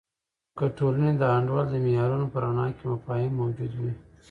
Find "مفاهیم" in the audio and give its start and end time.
2.93-3.31